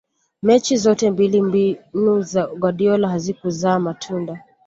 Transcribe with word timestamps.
mechi 0.43 0.77
zote 0.77 1.11
mbili 1.11 1.41
mbinu 1.41 2.21
za 2.21 2.47
guardiola 2.47 3.09
hazikuzaa 3.09 3.79
matunda 3.79 4.43